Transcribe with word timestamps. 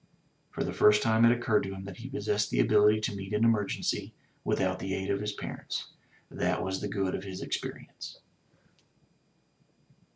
For 0.49 0.63
the 0.63 0.73
first 0.73 1.03
time 1.03 1.25
it 1.25 1.31
occurred 1.31 1.61
to 1.61 1.75
him 1.75 1.83
that 1.85 1.97
he 1.97 2.09
possessed 2.09 2.49
the 2.49 2.59
ability 2.59 3.01
to 3.01 3.15
meet 3.15 3.33
an 3.35 3.43
emergency 3.45 4.15
without 4.43 4.79
the 4.79 4.95
aid 4.95 5.11
of 5.11 5.19
his 5.21 5.33
parents— 5.33 5.91
^that 6.33 6.63
was 6.63 6.81
the 6.81 6.87
good 6.89 7.13
of 7.13 7.23
his 7.23 7.39
experience. 7.43 8.19